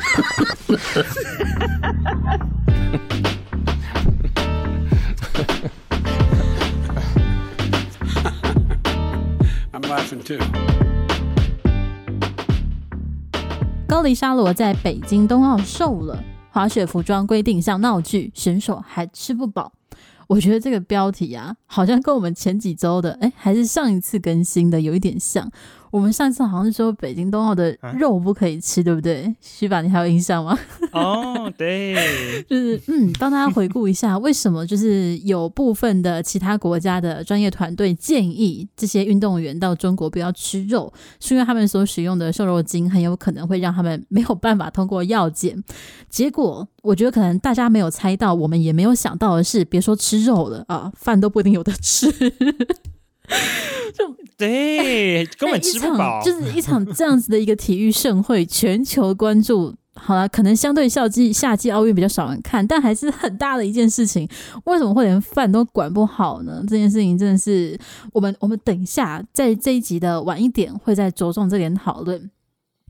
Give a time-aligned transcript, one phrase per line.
[9.72, 10.38] I'm laughing too.
[13.88, 19.72] 高梨沙罗在北京冬奥瘦了，滑雪服装规定像闹剧，选手还吃不饱。
[20.28, 25.50] 我觉得这个标题啊，好像跟我们前几周的，哎，还是上一次更新的有一点像。
[25.90, 29.34] 我们上次好像是说北京冬奥的肉不可以吃，啊、对不对？
[29.40, 30.56] 徐爸，你还有印象吗？
[30.92, 31.94] 哦，对，
[32.48, 45.62] 就是嗯，帮大家回顾一下，为什么就是有部分的其他国家的专业团队建议这些运动员到中国不要吃肉，是因为他们所使用的瘦肉精很有可能会让他们没有办法通过药检。
[46.08, 52.08] 结果，我觉得可能大家没有猜到，我们也没有想到的是，别说吃肉了啊，饭都不一定有得吃。
[53.94, 59.74] 就对， 根本吃不饱，就是一场这样子的一个体育盛会，全球关注。
[59.94, 64.26] 好了，可能相对夏季夏季奥运比较少人看，但还是很大的一件事情。
[64.64, 66.62] 为什么会连饭都管不好呢？
[66.66, 67.78] 这件事情真的是
[68.12, 72.30] 我们我们等一下在这一集的晚一点会再着重这点讨论。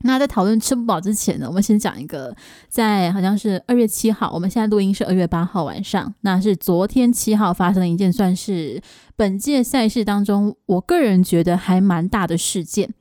[0.03, 2.35] 那在讨论吃不饱之前呢，我们先讲一个，
[2.67, 8.81] 在好像是二月七号，我们现在录音是二月八号晚上，那是昨天七号发生的一件，算是
[9.15, 12.93] 本届赛事当中，我个人觉得还蛮大的事件，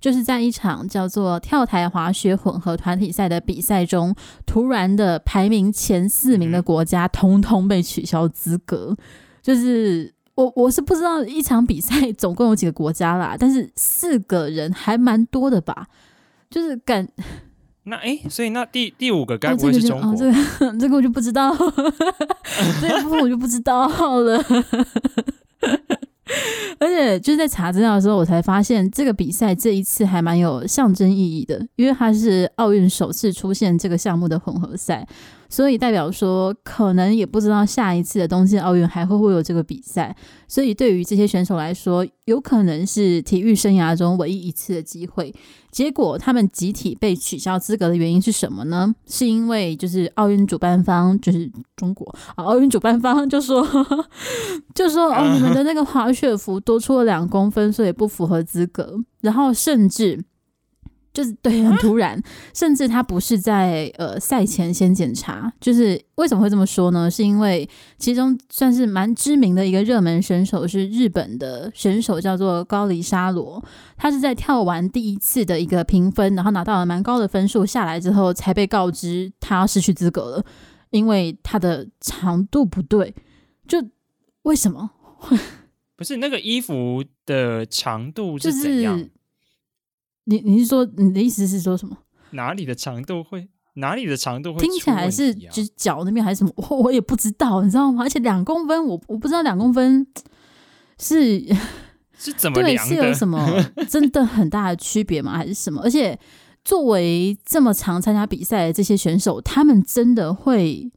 [0.00, 4.14] 就是在一场叫做跳台滑雪混合团体赛的比赛中，
[4.46, 8.96] 突然的排名前四名的国家通通被取消资格，
[9.42, 15.86] 就是我我是不知道一场比赛总共有几个国家啦，但是四个人还蛮多的吧。
[16.50, 17.06] 就是感，
[17.84, 20.10] 那哎、欸，所以那第第五个该不会是中国？
[20.10, 21.54] 哦这个哦、这个 这个我就不知道，
[22.80, 23.86] 这个部分我就不知道
[24.20, 24.42] 了。
[26.78, 35.06] 而且就是在查资料的时候，我才发现这个比赛这一次还蛮有象征意义的，因为它是奥运首次出现这个项目的混合赛。
[35.48, 40.14] 所以代表说，可能也不知道下一次的东京奥运还会不会有这个比赛。
[40.48, 45.34] 所以对于这些选手来说，有可能是体育生涯中唯一一次的机会。
[45.70, 48.94] 结果他们集体被取消资格的原因是什么呢？
[49.06, 53.66] 是因为就是奥运主办方就是中国啊，奥运主办方就说
[54.74, 58.98] 就说哦，你们的那个滑雪服多出了两公分，所以不符合资格。
[59.20, 60.24] 然后甚至。
[61.16, 62.22] 就是对，很突然，
[62.52, 65.50] 甚至他不是在呃赛前先检查。
[65.58, 67.10] 就是为什么会这么说呢？
[67.10, 67.66] 是因为
[67.96, 73.64] 其中算是蛮知名的一个热门选手是日本的选手，叫做高梨沙罗。
[73.96, 80.44] 他是在跳完第一次的一个评分，然后拿到了蛮高的分数下来之后，才被告知他要失去资格了，
[80.90, 83.14] 因为他的长度不对。
[83.66, 83.82] 就
[84.42, 84.90] 为什么？
[85.96, 88.98] 不是那个衣服的长度是怎样？
[88.98, 89.10] 就是
[90.26, 91.96] 你你是说你的意思是说什么？
[92.30, 96.52] 哪里的长度会哪里的长度会、啊、听起来是就是脚那边还是什么？
[96.68, 98.02] 我我也不知道，你知道吗？
[98.02, 100.06] 而且两公分，我我不知道两公分
[100.98, 101.40] 是
[102.18, 102.60] 是怎么？
[102.60, 103.46] 对，是有什么
[103.88, 105.36] 真的很大的区别吗？
[105.36, 105.80] 还是什么？
[105.82, 106.18] 而且
[106.64, 110.90] 作为这么常参加比赛的这些选手，他们真的会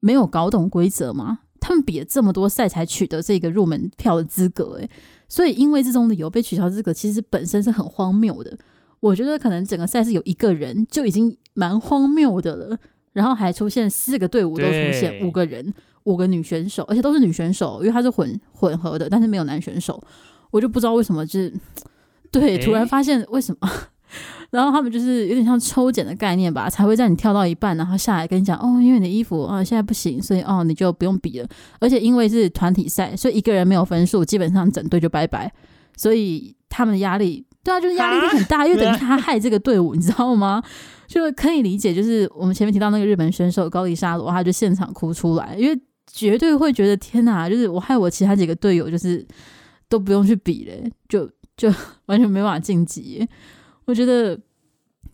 [0.00, 1.40] 没有搞懂规则吗？
[1.60, 4.90] 他们比了这么多赛才取得这个入门票的资格，诶。
[5.28, 8.56] 所以，因为这种理由被取消资格，其实本身是很荒谬的。
[9.00, 12.78] 我觉得可能整个赛事有一个人就已经蛮荒谬的了，
[13.12, 15.72] 然后还出现四个队伍都出现五个人，
[16.04, 20.02] 五个女选手，而且都是女选手，因为它是混混合的，但是没有男选手，
[20.50, 21.52] 我就不知道为什么，就是
[22.30, 23.68] 对，突然发现为什么。
[24.54, 31.48] 然后他们就是有点像抽检的概念吧，才会在你跳到一半，然后下来跟你讲哦，因为你的衣服啊现在不行，所以哦你就不用比了。
[31.80, 35.52] 而且因为是团体赛，所以一个人没有分数，基本上整队就拜拜。
[35.96, 40.62] 所以他们的压力，对啊，就是压力很大，因为等于他害这个队伍，你知道吗？
[41.06, 49.24] 就可以理解，就是我们前面提到那个日本选手高梨沙罗，他就现场哭出来，因为绝对会觉得天哪，就是我害我其他几个队友就是
[49.88, 51.72] 都不用去比嘞，就就
[52.06, 53.26] 完全没办法晋级。
[53.86, 54.34] 我觉得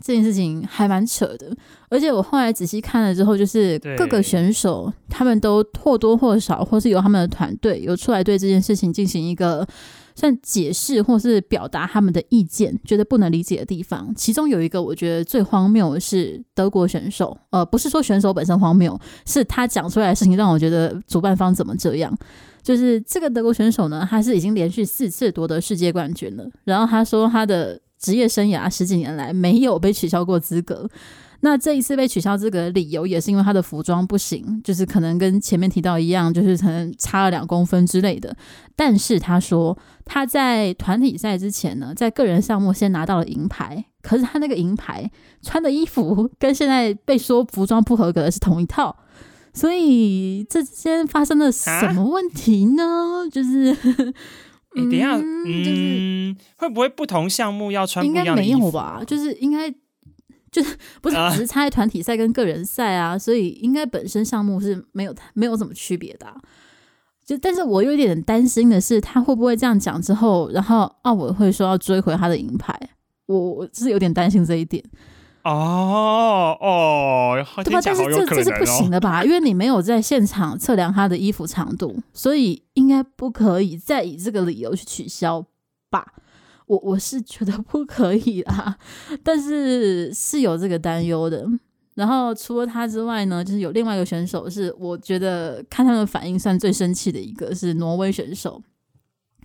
[0.02, 1.54] 这件事情还蛮扯的，
[1.90, 9.66] 而且我后来仔细看了之后，就是各个选手他们都或多或少，或是由他们的团队有出来对这件事情进行一个
[10.14, 14.10] 算解释，或是表达他们的意见，觉得不能理解的地方。
[14.14, 22.16] 其中有一个我觉得最荒谬的是德国选手，呃，不是说选手本身荒谬，是他讲出来的事情让我觉得主办方怎么这样。
[22.62, 27.78] 就是这个德国选手呢，他是已经连续四次夺得世界冠军了，然后他说他的。
[28.00, 30.88] 职业生涯十几年来没有被取消过资格。
[31.42, 38.36] 那这一次被取消资格的理由也是因为他的服装不行，就是可能跟前面提到一样，就是可能差了两公分之类的。
[38.76, 45.10] 但是他说他在团体赛之前呢，在个人项目先拿到了银牌，可是他那个银牌
[45.40, 48.94] 穿的衣服跟现在被说服装不合格的是同一套，
[49.54, 53.26] 所以这之间发生了什么问题呢？
[53.32, 53.74] 就是，
[54.74, 58.52] 你等一下，嗯，就是会不会不同项目要穿不一样的衣服？
[58.52, 59.02] 应该没有吧？
[59.06, 59.72] 就是应该。
[60.52, 66.34] 就是不是只是差在团体赛跟个人赛啊，所以应该本身项目是没有没有什么区别的啊。
[67.24, 72.76] 就但是我有点担心的是，他会不会这样讲之后，然后奥委会说要追回他的银牌？
[73.26, 74.82] 我我是有点担心这一点。
[75.52, 77.80] 哦哦，对吧？
[77.84, 79.24] 但是这这是不行的吧？
[79.24, 85.44] 因为你没有在现场测量他的衣服长度，所以应该不可以再以这个理由去取消
[85.90, 86.06] 吧。
[86.66, 88.76] 我我是觉得不可以啦，
[89.24, 91.44] 但是是有这个担忧的。
[91.94, 98.62] 然后除了他之外呢，就是有另外一个选手，是我觉得看他们反应算最生气的一个，是挪威选手。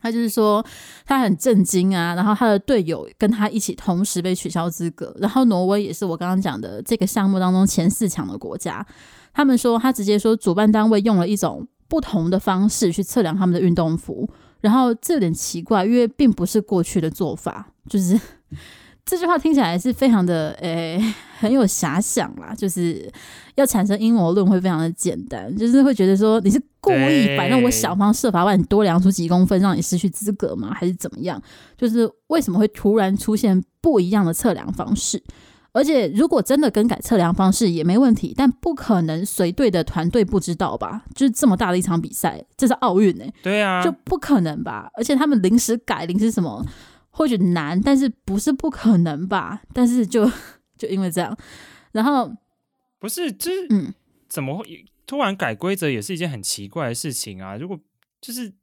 [0.06, 0.64] 他就是说
[1.04, 8.86] 他很震惊啊，然后他的队友跟他一起同时被取消资格，然后挪威也是我刚刚讲的这个项目当中前四强的国家。
[9.34, 14.30] 他们说他直接说主办单位用了一种不同的方式去测量他们的运动服。
[14.62, 17.68] 然后这有点奇怪，因为并不是过去的做法。
[17.90, 18.20] 就是
[19.06, 21.00] 这句话听起来是非常的诶，
[21.40, 22.54] 很有遐想啦。
[22.58, 23.10] 就是
[23.56, 30.74] 要产生阴谋论会非常的简单，就是会觉得说你是故意反正我想方设法把你多量出几公分，让你失去资格吗？
[30.74, 31.42] 还是怎么样？
[31.78, 35.22] 就是为什么会突然出现不一样的测量方式？
[35.72, 41.04] 而且，如果真的更改测量方式也没问题，但不可能随队的团队不知道吧？
[41.14, 43.26] 就是这么大的一场比赛，这是奥运呢？
[43.44, 44.90] 对啊，就不可能吧？
[44.96, 46.66] 而且他们临时改，临时什么，
[47.16, 49.62] 或许难，但是不是不可能吧？
[49.74, 50.30] 但是就
[50.78, 51.36] 就因为这样，
[51.94, 52.32] 然后
[53.00, 53.94] 不是，这嗯，
[54.28, 57.58] 怎么会突然改规则，也是一件很奇怪的事情啊！
[57.58, 57.80] 如果
[58.22, 58.54] 就是。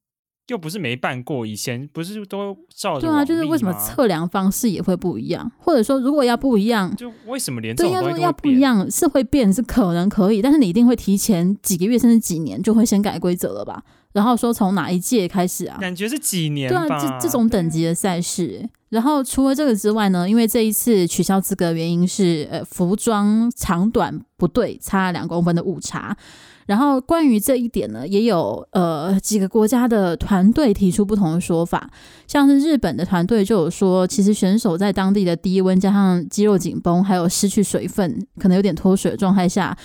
[0.49, 3.07] 又不是没办过，以前不是都照着？
[3.07, 5.51] 对啊，就是为什么测量方式也会不一样？
[5.57, 8.21] 或者说，如果要不一样，就为什么连这种东西都？
[8.21, 13.85] 要不一样是会变，是可能可以，但是你一定会提前几个月甚至几年就会先改规则了吧？
[14.13, 15.79] 然后说从哪一届开始啊？
[15.81, 16.69] 感觉是几年？
[16.69, 18.69] 对啊，这这种等级的赛事。
[18.91, 26.15] 然后除了这个之外呢，因为这一次取消资格的原因是呃服装长短不对，差两公分的误差。
[26.67, 31.91] 然后关于这一点呢，也有呃几个国家的团队提出不同的说法，
[32.27, 39.77] 像是日本的团队就有说，其实选手在当地的低温加上肌肉紧绷，还有失去水分，可能有点脱水的状态下。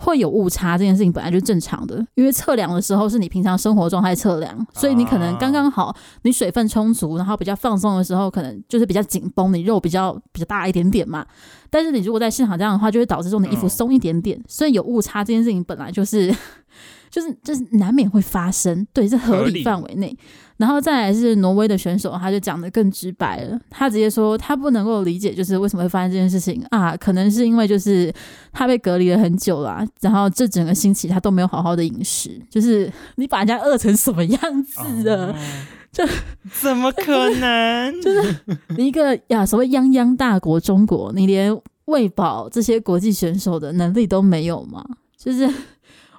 [0.00, 11.26] 会有误差这件事情本来就是正常的，因为测量的时候是你平常生活状态测量，所以你可能刚刚好，你水分充足，然后比较放松的时候，可能就是比较紧绷，你肉比较比较大一点点嘛。
[11.68, 16.34] 但是你如果在现场这样的话，就会导致说你衣服松一点点，所以有误差这件事情本来就是。
[17.10, 20.14] 就是就是难免会发生，对，在合理范围内。
[20.58, 26.96] 然后再来是挪威的选手，他就讲得更直白了，他直接说他不能够理解，就是为什么会发生这件事情啊？
[26.96, 28.12] 可能是因为就是
[28.52, 35.34] 他被隔离了很久了，然后这整个星期他都没有好好的饮食，就是你把人家饿成什么样子的，哦、
[35.92, 36.04] 就
[36.60, 38.02] 怎么可能？
[38.02, 38.36] 就是
[38.76, 44.84] 你一个呀，所谓泱泱大国中国，你连喂饱这些国际选手的能力都没有吗？
[45.16, 45.48] 就是。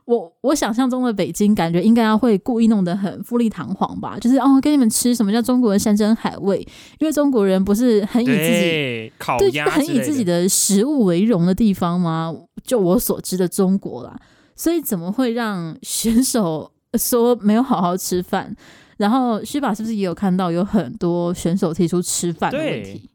[0.10, 6.68] 我我想象中的北京，感觉应该要会故意弄得很富丽堂皇吧，就是哦，给你们吃什么叫中国的山珍海味，
[6.98, 12.36] 因为中国人不是很以自己烤鸭很以自己的食物为荣的地方吗？
[12.63, 14.20] 就我所知的中国啦，
[14.56, 18.56] 所以怎么会让选手 说没有好好吃饭？
[18.98, 23.12] 然后须宝是不是也有看到有很多选手提出吃饭的问题？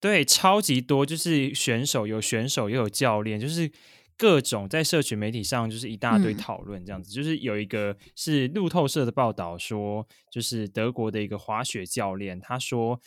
[0.00, 3.70] 对，对，超级多，就是选手有选手又有教练，就是。
[4.16, 13.00] 各种在社群媒体上就是一大堆讨论，这样子、嗯、就是有一个是路透社的报道说，就是德国的一个滑雪教练，他说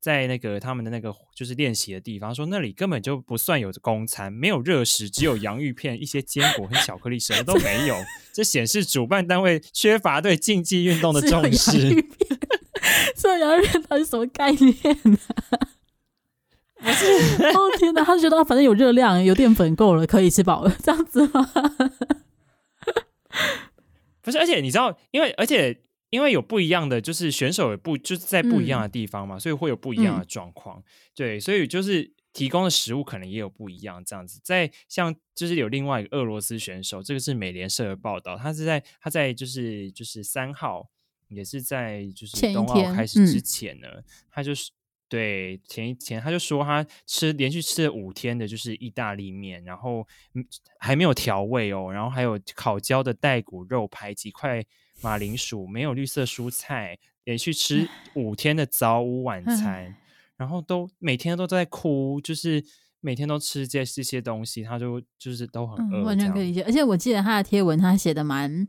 [0.00, 7.96] 在那个他们的那个就是练习的地方，说那里根本就不算有公餐，没有热食，只有洋芋片、一些坚果和巧克力，什么都没有。
[8.32, 12.04] 这显示主办单位缺乏对竞技运动的重视。
[13.16, 15.18] 这洋芋片它是什么概念呢、
[15.50, 15.75] 啊？
[16.86, 21.50] 不 是哦天哪，他就觉得反正有热量，有淀粉够了，可以吃饱了，这样子吗？
[24.22, 30.78] 不是，而且你知道，因为而且因为有不一样的，就是选手也不就是在不一样的地方嘛，嗯、所以会有不一样的状况。
[30.78, 30.82] 嗯、
[31.14, 34.40] 对，所以就是提供的食物可能也有不一样，这样子。
[34.42, 40.88] 在像就是有另外一个俄罗斯选手，这个是美联社的报道，他是在他在就是就是三号
[41.28, 43.88] 也是在就是冬奥开始之嗯前呢，
[44.30, 44.70] 他就是
[45.08, 50.44] 对前一天他就说他吃连续吃了五天的就是意大利面，然后嗯
[50.78, 54.64] 还没有调味哦，然后还有烤焦的带骨肉排几块
[55.02, 59.94] 马铃薯，没有绿色蔬菜，连续吃五天的早午晚餐，
[60.36, 62.64] 然后都每天都在哭，就是
[63.00, 66.62] 每天都吃这这些东西，他就就是都很饿、嗯，完全可以理解。
[66.64, 68.66] 而且我记得他的贴文，他写的蛮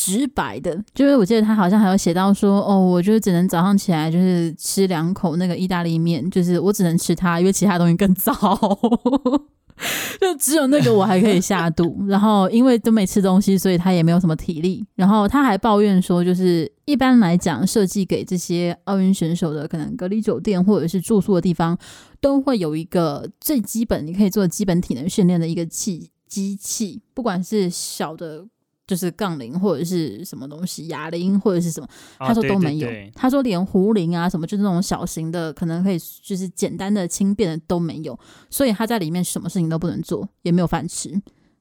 [0.00, 8.32] 直白的，就是我记得他好像还有写到说，哦，我就只能早上起来就是吃两口那个意大利面，就是我只能吃它，因为其他东西更糟。
[10.20, 14.86] 就只有那个我还可以下肚，然后因为都没吃东西，所以他也没有什么体力。
[14.94, 21.76] 然后他还抱怨说，就是一般来讲，设计给这些奥运选手的可能隔离酒店或者是住宿的地方，
[22.20, 28.46] 都会有一个最基本你可以做基本体能训练的一个器机器，不管是小的。
[28.88, 31.86] 就是杠铃或者是什么东西哑铃或者是什么，
[32.18, 32.88] 他说都没有。
[32.88, 38.18] 啊、对对对他说连壶铃啊什么，就是那种小型的，可能可以就是简单的轻便的都没有。
[38.48, 41.10] 所以他在里面什么事情都不能做，也没有饭吃。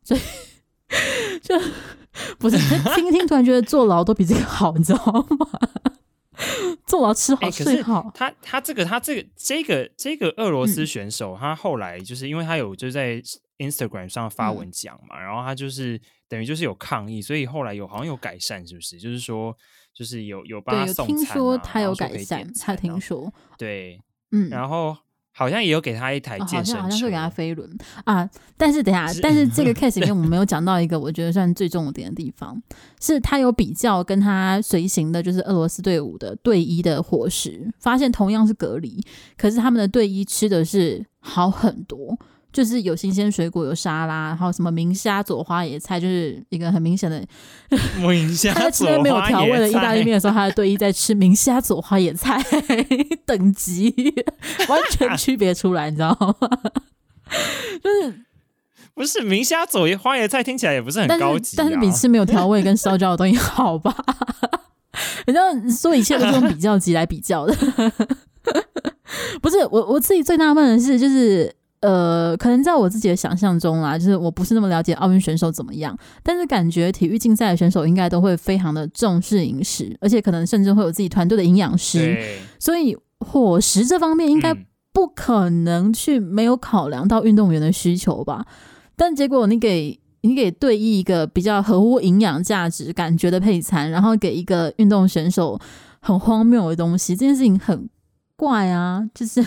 [0.05, 0.19] 所以
[1.41, 1.53] 就
[2.39, 2.57] 不是
[2.95, 5.05] 听听，突然觉得坐牢都比这个好，你知道
[5.37, 5.59] 吗？
[6.87, 8.09] 坐牢吃好、欸、睡好。
[8.15, 13.21] 他他这个他这个这个这个俄罗斯选手，嗯、他后来就是因为他有就在
[13.57, 15.99] Instagram 上发文讲嘛，嗯、然后他就是。
[16.29, 18.97] 等于就是有抗议，所以后来有好像有改善，是不是？
[18.97, 19.55] 就是说，
[19.93, 24.97] 就是有有帮他送餐、啊、听说他有改善，啊、他听说，对，嗯，然后
[25.31, 27.69] 好像也有给他一台健身车，哦、好像好像是给他飞轮
[28.05, 28.29] 啊。
[28.57, 32.61] 但是等一下，但是这个 case 里面我们没有讲到一个我觉得算最重点的地方，
[32.99, 39.01] 是他有比较跟他随行的，就是俄罗斯队伍的队医的伙食，发现同样是隔离，
[39.37, 42.17] 可是他们的队医吃的是好很多。
[42.57, 47.23] 就是有新鲜水果，有沙拉，然后什么明虾佐花野菜，就是一个很明显的
[48.01, 48.51] 明虾。
[48.51, 52.43] 他在吃没有调味的意大利面的时候，他的队医在吃明虾佐花野菜，
[53.27, 53.93] 等级
[54.67, 56.33] 完全区别出来，你知道吗？
[57.83, 58.21] 就是
[58.95, 63.95] 不是明虾佐花野菜听起来也不是很高级，啊但，但是比吃没有调味跟烧焦的东西好吧？
[65.27, 67.55] 你知道说一切都是用比较级来比较的，
[69.43, 71.55] 不是我我自己最纳闷的是就是。
[71.81, 82.17] 呃，可能在我自己的想象中啦，就是我不是那么了解奥运选手怎么样，但是感觉体育竞赛的选手应该都会非常的重视饮食，而且可能甚至会有自己团队的营养师，
[82.59, 84.55] 所以伙食这方面应该
[84.91, 88.43] 不可能去没有考量到运动员的需求吧？
[88.47, 88.55] 嗯、
[88.95, 95.59] 但结果你给你给队医一个比较合乎营养价值感觉的配餐，然后给一个运动选手
[95.99, 97.87] 很荒谬的东西，这件事情很
[98.35, 99.45] 怪啊，就是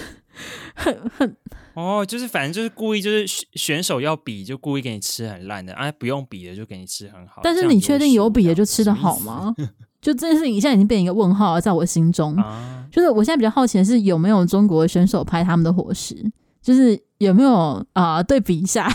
[0.74, 1.36] 很 很。
[1.80, 7.40] 哦，就是反正就是故意，就是选手要比，就故意给你吃很烂的啊，不用比的就给你吃很好。
[7.42, 9.54] 但是你确定有比的就吃的好吗？
[10.00, 12.34] 就这件事情现在已经变成一个问号了，在我心中。
[12.36, 16.16] 啊、就是我现在比较好奇的是有没有中国选手拍他们的伙食，
[16.62, 17.52] 就是有没有
[17.92, 18.24] 啊、呃？
[18.24, 18.90] 对比一下，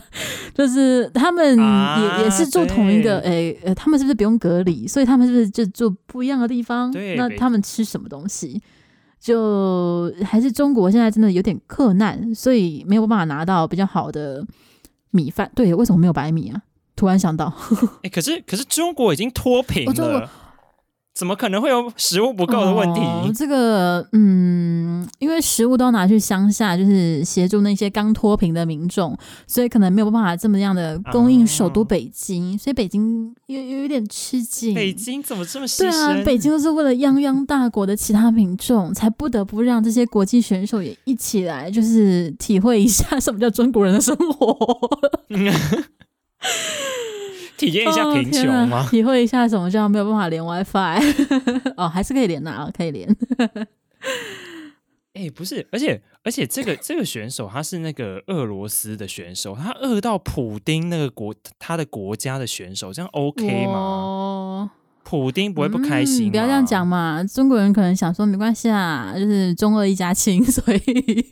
[0.54, 4.88] 就是他们也、啊、也是住同一个，诶呃，他们是不是不用隔离？
[4.88, 6.90] 所以他们是不是就住不一样的地方？
[7.16, 8.58] 那他们吃什么东西？
[9.20, 14.46] 就还是中国现在真的有点克难，所以没有办法拿到比较好的
[15.10, 15.50] 米饭。
[15.54, 16.62] 对，为什么没有白米啊？
[16.94, 17.52] 突然想到，
[18.02, 20.30] 哎、欸，可是可是中国已经脱贫了。
[21.16, 23.00] 怎么可能会有食物不够的问题？
[23.00, 34.74] 哦，这个，嗯，因为食物都要拿去乡下，就是协助那些刚脱贫的民众，所以可能没有办法这么样的供应首都北京，哦、所以北京有有一点吃紧。
[34.74, 35.78] 北京怎么这么牺牲？
[35.78, 44.54] 对啊，北京都是为了泱泱大国的其他民众，才不得不让这些国际选手也一起来，就是体会一下什么叫中国人的生活。
[47.70, 48.84] 体验一下贫穷吗？
[48.86, 48.88] 哦？
[48.88, 51.00] 体会一下什么叫没有办法连 WiFi？
[51.76, 53.08] 哦，还是可以连的啊，可以连。
[55.14, 63.72] 哎、欸，不是，而且而且这个这个选手他是那个俄罗斯的选手，他饿到普丁那个国他的国家的选手，这样 OK 吗？
[63.72, 64.70] 哦、
[65.02, 66.30] 普丁不会不开心、嗯？
[66.30, 71.26] 不要这样讲嘛，中国人可能想说没关系啊，就是中俄一家亲，所以。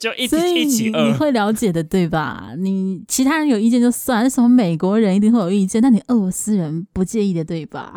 [0.00, 2.54] 就一起一起饿，你会了解的对吧？
[2.56, 7.92] 你其他人有意见就算，什么美国人一定会有意见，但你俄罗斯人不介意的对吧？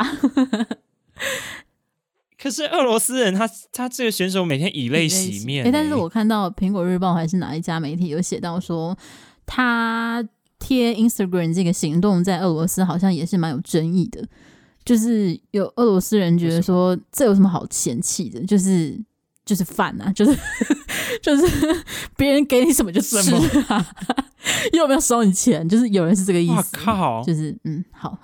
[2.37, 8.97] 可是俄罗斯人他他这个选手每天以泪洗面、欸，哎、欸，但是我看到苹果日报还是哪一家媒体有写到说，
[9.45, 10.21] 他
[10.59, 14.27] 贴 Instagram 这个行动在俄罗斯好像也是蛮有争议的，
[14.83, 19.01] 就是有俄罗斯人觉得说这有什么好嫌弃的，就是。
[19.45, 20.37] 就是饭啊，就是
[21.21, 21.83] 就是
[22.15, 23.17] 别人给你什么就吃
[23.67, 23.93] 啊，
[24.73, 26.77] 又没有收你钱，就是有人是这个意思。
[26.77, 28.17] 靠，就是嗯，好。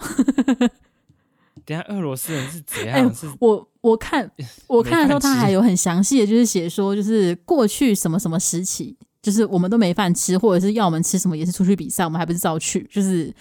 [1.66, 3.08] 等下俄罗斯人是怎样？
[3.10, 4.30] 哎、是我我看
[4.68, 13.34] 我看的时候，他还有很详细的，就是写说，就是过去什么什么时期，就是我们都没饭吃，或者是要我们吃什么，也是出去比赛，我们还不是照去，就是。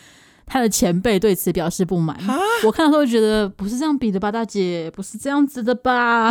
[0.49, 2.17] 他的前辈对此表示不满。
[2.65, 6.31] 我看到时候觉得不是这样比的吧，大姐，不是这样子的吧？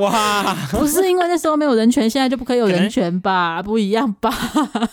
[0.00, 3.62] 哇， 不是因为那时候没有人权，现在就不可以有人权吧？
[3.62, 4.30] 不一样吧？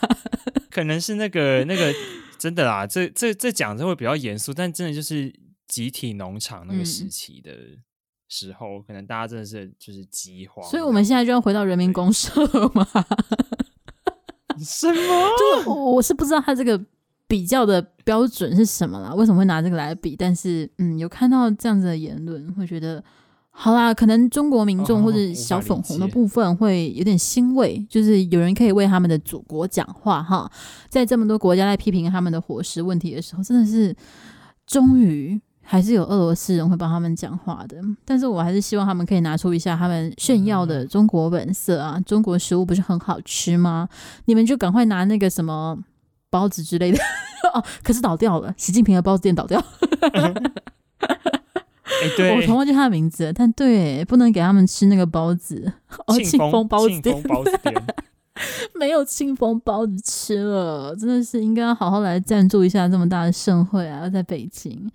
[0.72, 1.94] 可能是那个那个
[2.38, 5.34] 真的啦，这这这讲的会比较严肃，但真的就是
[5.68, 7.52] 集体农场那个时期的
[8.28, 10.68] 时候，嗯、可能大家真的是就是饥荒。
[10.70, 12.86] 所以我们现在就要回到人民公社吗？
[14.60, 15.30] 什么？
[15.38, 16.82] 就是我是不知道他这个。
[17.28, 19.14] 比较的标准是什么啦？
[19.16, 20.16] 为什么会拿这个来比？
[20.16, 23.04] 但是，嗯，有看到这样子的言论，会觉得
[23.50, 23.92] 好啦。
[23.92, 30.48] 可能中国民众或者小粉红的部分会有点欣慰，就是有人可以为他们的祖国讲话哈。
[30.88, 33.96] 在这么多国家在批评他们的伙食问题的时候，真的是
[34.68, 37.82] 终于还是有俄罗斯人会帮他们讲话的。
[38.06, 42.00] 但是我还是希望他们可以拿出一下他们炫耀的中国本色啊！
[42.02, 43.90] 中国食物不是很好吃吗？
[44.26, 45.76] 你们就赶快拿那个什么。
[46.36, 46.98] 包子之类的
[47.56, 48.54] 哦，可是倒掉了。
[48.58, 49.58] 习近平的包子店倒掉。
[51.00, 55.72] 哎、欸，对，我突然忘记他的名字了，但对，不能给他们吃那个包子。
[56.08, 57.74] 哦，庆丰包子店，包子店
[58.74, 64.92] 没有庆丰包子吃了，真的是应该好好来赞助一下这么大的盛会啊，在北京。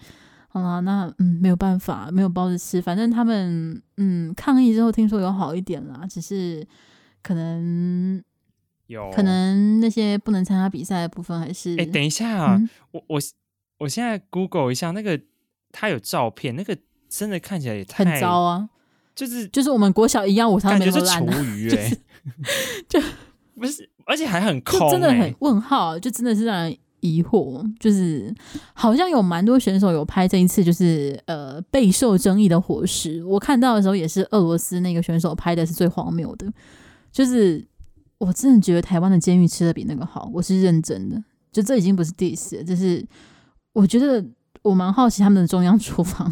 [0.49, 6.67] 好了，那嗯，没有办法，没有包子吃，反正他们嗯抗议之后，听说有好一点啦，只是
[7.23, 8.23] 可能。
[8.91, 13.21] 有可能那些不能参加比赛的部分还是哎，等一下啊，嗯、我我
[13.79, 15.19] 我现在 Google 一下那个
[15.71, 16.77] 他有照片，那个
[17.09, 18.69] 真的看起来也太很糟啊，
[19.15, 21.97] 就是就是我们国小一样，我他没那么烂、啊，厨余哎，
[22.89, 23.01] 就
[23.55, 28.35] 不是，而且还很空、欸，真的很问号，就真的是让人疑惑，就是
[28.75, 36.53] 好像有蛮多选手有拍这一次就是呃备受争议的伙食，我看到的时候也是俄罗斯那个选手拍的是最荒谬的，
[37.13, 37.70] 就是。
[38.21, 41.23] 我真的觉得台湾的监狱吃的比那个好，我是认真的。
[41.51, 43.05] 就这已经不是 diss 了，就是
[43.73, 44.23] 我觉得
[44.63, 46.31] 我蛮好奇他们的中央厨房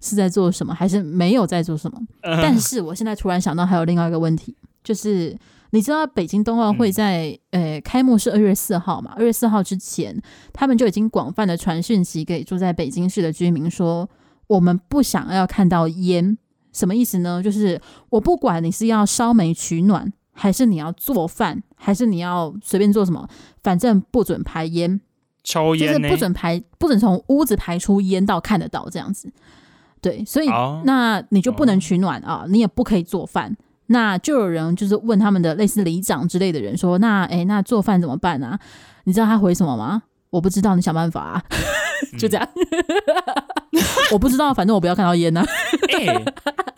[0.00, 1.98] 是在做什么，还是没有在做什么。
[2.22, 4.54] Uh, 但是我现在突然想到还有另外一个问题，
[4.84, 5.36] 就是
[5.70, 9.14] 你知道北京冬奥会在、嗯、呃开幕是二月四号嘛？
[9.16, 10.16] 二月四号之前，
[10.52, 14.08] 他们就已经广泛的传讯息给住在北京市的居民说，
[14.46, 16.36] 我们不想要看到烟。
[16.72, 17.42] 什么意思呢？
[17.42, 20.12] 就是我不管你是要烧煤取暖。
[20.34, 23.26] 还是你要做饭，还是你要随便做什么？
[23.62, 25.00] 反正不准排烟，
[25.42, 29.32] 抽烟就是不准排，不准从屋子排出烟到看得到这样子。
[30.02, 30.82] 对，所以、oh.
[30.84, 33.56] 那你就不能取暖啊，你也不可以做饭。
[33.86, 38.58] 那就有人就是问他们的类似里长之类的人说：“那哎，那做饭怎么办啊？”
[39.04, 40.02] 你知道他回什么吗？
[40.30, 41.42] 我不知道，你想办法啊。
[42.18, 42.48] 就这样，
[44.12, 45.46] 我不知道，反正我不要看到烟呐、啊。
[45.98, 46.24] 欸、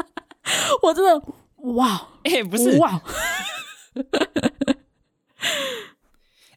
[0.83, 1.27] 我真的。
[1.75, 3.01] 哇，哎、欸，不是哇，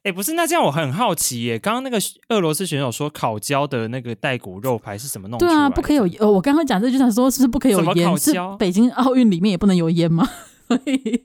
[0.02, 1.60] 哎、欸，不是，那这样我很好奇耶。
[1.60, 1.98] 刚刚那个
[2.30, 5.38] 俄罗斯选手说烤焦的那个带骨肉排是怎么弄？
[5.38, 8.18] 对啊，不可以有呃，我刚刚讲这句想说，是不是不可以有烟？
[8.18, 10.28] 是北京奥运里面也不能有烟吗？
[10.68, 11.24] 所以，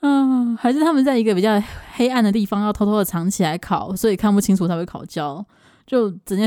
[0.00, 1.62] 嗯，还是他们在一个比较
[1.94, 5.44] 黑暗的地方要偷偷的藏起来烤，所以看不清楚才会烤焦，
[5.86, 6.46] 就直接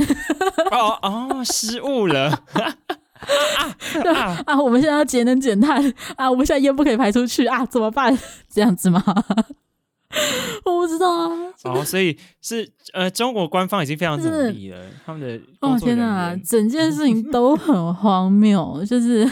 [0.71, 2.43] 哦哦，失误了。
[4.05, 4.61] 啊啊，啊，啊！
[4.61, 6.29] 我们现在要节能减碳啊！
[6.29, 7.65] 我们现在烟不可以排出去啊！
[7.65, 8.17] 怎么办？
[8.49, 9.03] 这样子吗？
[10.65, 11.29] 我不知道啊。
[11.63, 18.85] 哦，所以是呃，中国官方已经非常努力了，他们的哦天哪，整件事情都很荒谬。
[18.85, 19.29] 就是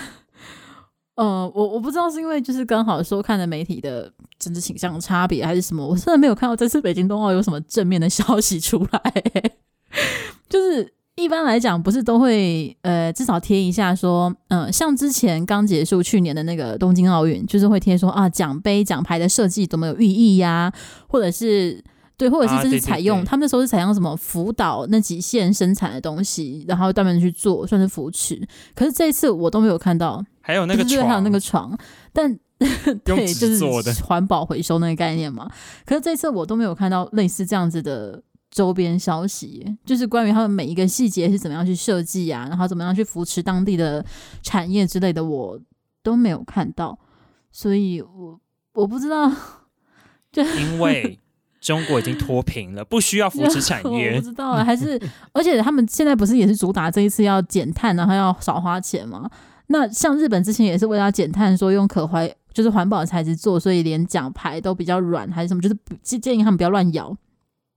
[1.15, 5.85] 呃，我我不知道是因为就是刚好收看的媒体的政治倾向差别，还是什么？
[5.85, 9.13] 我真的没有看到这次北京冬奥有什么正面的消息出来，
[10.49, 10.93] 就是。
[11.21, 20.73] 一般来讲，不是都会呃至少贴一下说，嗯、呃，像之前刚结束去年的那个东京奥运，就是会贴说啊，奖杯奖牌的设计怎么有寓意呀、啊，
[21.07, 21.83] 或者是
[22.17, 28.41] 对，或者是这是采用、啊、他们那时候是采用什么福岛那几线生产的东西，然后专门去做，算是扶持。
[28.75, 31.77] 可是这一次我都没有看到，还有那个床，还有那个床，
[32.11, 32.37] 但
[33.05, 35.49] 对，就是环保回收那个概念嘛。
[35.85, 38.21] 可是这次我都没有看到类似这样子的。
[38.51, 44.05] 周边消息就是关于他们每一个细节是怎么样去设计啊，然后怎么样去扶持当地的
[44.43, 45.57] 产业之类的，我
[46.03, 46.99] 都没有看到，
[47.49, 48.39] 所以我
[48.73, 49.31] 我不知道，
[50.31, 51.17] 就因为
[51.61, 54.99] 中国已经脱贫了，不需要扶持产业， 我不知道啊，还是
[55.31, 59.29] 而且他们现在不是也是主打这一次要减碳，然后要少花钱吗？
[59.67, 67.15] 那像日本之前也是为了减碳，说用可环就是环保材质做，所以连奖牌都比较软还是什么，就是建建议他们不要乱摇。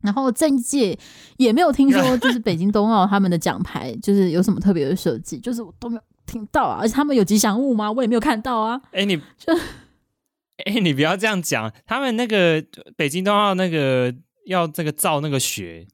[0.05, 0.97] 然后这一届
[1.39, 6.79] 也没有听说， 就是北京冬奥他们的奖牌就是有什么特别的设计，就是我都没有听到啊。
[6.81, 7.91] 而且他们有吉祥物吗？
[7.91, 8.81] 我也没有看到啊。
[8.93, 9.53] 哎，你 就
[10.67, 11.73] 哎，你不要这样讲。
[11.87, 12.63] 他们那个
[12.97, 14.15] 北京冬奥那个
[14.47, 15.87] 要这个造那个雪。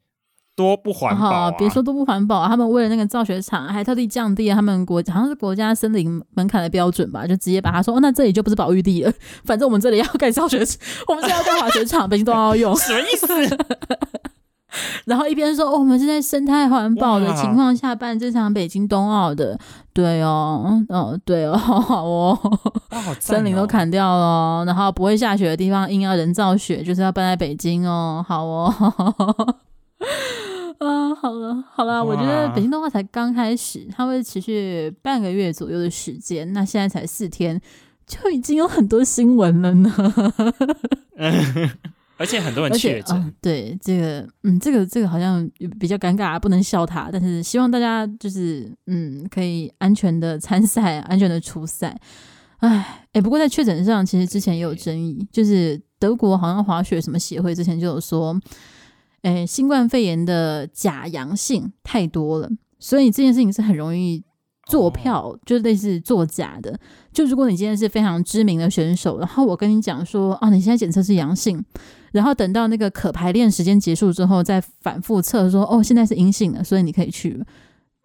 [0.61, 1.51] 多不环保啊！
[1.53, 9.12] 别说多不环保啊，他们为了那个造雪场，还特地降低了他们国好像是国家森林门槛的标准吧，就直接把他说，哦，那这里就不是保育地了，
[9.44, 10.59] 反正我们这里要盖造雪，
[11.09, 13.27] 我们现在要盖滑雪场，北京都要用，什么意思？
[15.05, 19.59] 然后一边说，哦，我们是在生态环保的情况下办这场北京冬奥的，
[19.92, 22.38] 对哦，哦，对哦，好哦，
[22.90, 28.73] 哦森林都砍掉了，然后不会下雪的地方硬要人造雪，就是要办在北京哦，好哦。
[31.21, 36.51] 啊，好了好了，我觉得北京冬奥才刚开始，它会持续半个月左右的时间。
[36.55, 37.61] 那现在才四天，
[38.07, 39.93] 就已经有很多新闻了呢。
[42.17, 43.33] 而且很多人确诊、哦。
[43.41, 45.47] 对这个，嗯，这个这个好像
[45.79, 47.09] 比较尴尬，不能笑他。
[47.13, 51.99] 但是希望大家就是，嗯，可以安全的参赛，安全的出赛。
[52.59, 58.39] 哎哎，不过在确诊上，其实之前也有争议，就是德国好像滑雪什么协会之前就有说。
[59.23, 64.23] 诶，新冠肺炎的假阳性太多了，所以这件事情是很容易
[64.67, 65.37] 做票，oh.
[65.45, 66.79] 就类似作假的。
[67.13, 71.63] 就如果你今天是非常知名的选手，然后我跟你讲说，啊，你现在检测是阳性，
[72.13, 77.43] 然后等到那个可排练时间结束之后，再反复测说，哦，现在是阴性的，所以你可以去，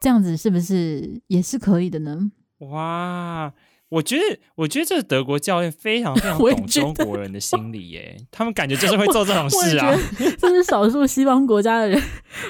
[0.01, 2.31] 这样子是不是也是可以的呢？
[2.59, 3.53] 哇！
[3.89, 9.95] 我觉得，我觉得这个德国教练非常非常 懂中国人的心理耶，他们感觉就是会做这种事啊。
[10.39, 12.01] 这是少数西方国家的人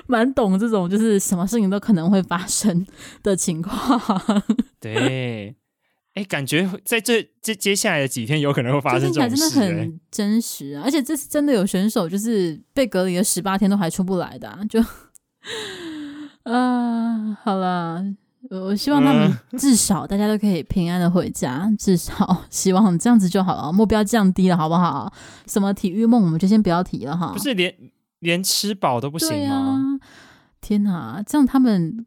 [0.07, 2.85] 蛮懂这种，就是什么事情都可能会发生
[3.21, 4.01] 的情况。
[4.79, 5.55] 对，
[6.13, 10.83] 哎，感觉在这这接下来的几天有可能会发生这种事，真的很真实啊！
[10.85, 14.79] 而且这是真的有选手就是被隔离了十八天都还出不来的，啊，就
[16.49, 18.05] 啊，好了。
[18.49, 25.11] 我希望他们 至少大家都可以平安的回家，嗯、至少 希望这样子就好了，目标降低了，好不好？
[25.47, 27.31] 什么体育梦我们就先不要提了哈。
[27.33, 27.73] 不是连
[28.19, 29.55] 连吃饱都不行吗？
[29.55, 29.99] 啊、
[30.61, 32.05] 天哪，这样他们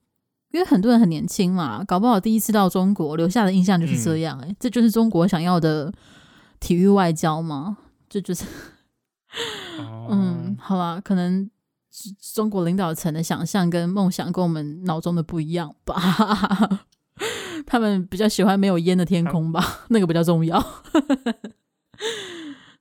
[0.53, 5.93] 因为很多人很年轻嘛，搞不好第一次到中国留下的印象就是这样、欸，哎、嗯，这就是中国想要的
[6.61, 7.79] 体育外交吗？
[8.09, 8.45] 这就是，
[9.79, 11.51] 哦、 嗯，好吧，可能。
[12.35, 16.85] 中国领导层的想象跟梦想跟我们脑中的不一样吧？
[17.67, 19.87] 他们比较喜欢没有烟的天空吧？
[19.89, 20.65] 那个比较重要。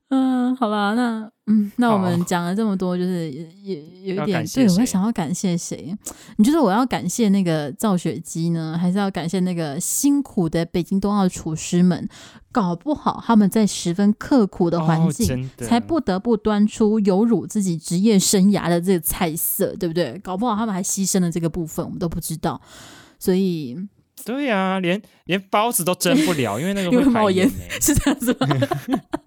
[0.10, 5.94] 嗯，好吧，那嗯，那我们 讲了这么多，就是也也有一点，对，我会想要感谢谁？
[6.38, 12.08] 你觉得我要感谢那个造雪机呢，还是要感谢那个辛苦的北京冬奥厨师们？
[12.50, 20.18] 搞不好他们在十分刻苦的环境，才不得不端出有辱自己职业生涯的这个菜色，对不对？
[20.24, 22.60] 搞不好他们还牺牲了这个部分，我们都不知道。
[23.20, 23.78] 所以，
[24.26, 27.48] 对呀、啊，连连包子都蒸不了，因为那个会冒烟，
[27.80, 28.48] 是这样子吗？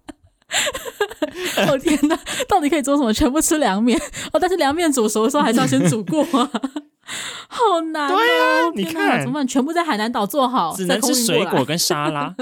[1.67, 3.13] 哦天哪，到底可以做什么？
[3.13, 3.99] 全部吃凉面
[4.33, 6.23] 哦，但是凉面煮熟的时候还是要先煮过，
[7.47, 8.15] 好难、哦。
[8.15, 9.47] 对呀、啊，你看怎么办？
[9.47, 12.35] 全部在海南岛做好，只能吃水果跟沙拉。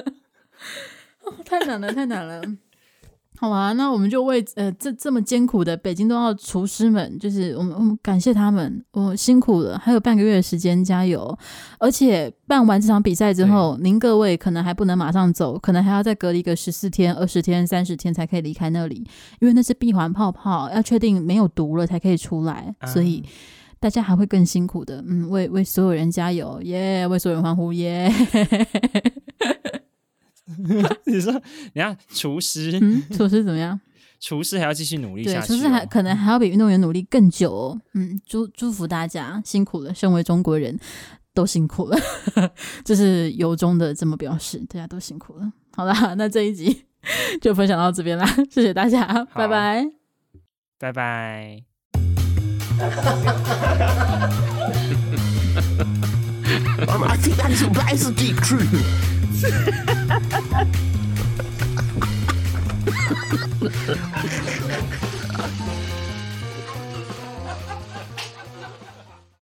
[1.23, 2.41] 哦，太难了，太难了。
[3.41, 11.39] 好啊，那我们就为呃这这么艰苦的北京冬奥厨师们，就是我们我们感谢他们，我、哦、辛苦了，还有半个月的时间，加油！
[11.79, 19.07] 而且办完这场比赛之后，您各位可能还不能马上走，可能还要再隔离个十四天、二十天、三十天才可以离开那里，
[19.39, 23.23] 因为那是闭环泡泡，要确定没有毒了才可以出来，嗯、所以
[23.79, 25.01] 大家还会更辛苦的。
[25.07, 27.07] 嗯，为为所有人加油，耶！
[27.07, 28.11] 为所有人欢呼，耶！
[31.05, 31.31] 你说，
[31.73, 33.79] 你看厨师，嗯，厨师怎么样？
[34.19, 37.81] 厨师还要继续努力下去，厨师还可能还要比运动员努力更久哦。
[37.93, 40.77] 嗯，祝祝福大家辛苦了，身为中国人
[41.33, 41.97] 都辛苦了，
[42.83, 45.51] 这是由衷的这么表示，大家都辛苦了。
[45.73, 46.83] 好啦，那这一集
[47.41, 49.85] 就分享到这边啦，谢谢大家，拜拜拜，
[50.79, 51.63] 拜拜。
[52.77, 53.83] 哈哈哈哈
[58.75, 59.18] 哈！
[59.41, 59.47] Ha
[60.09, 60.89] ha ha ha!